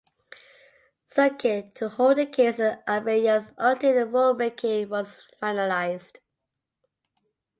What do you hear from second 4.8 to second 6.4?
was finalized.